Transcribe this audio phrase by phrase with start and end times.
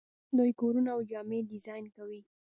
[0.37, 2.21] دوی کورونه او جامې ډیزاین کوي.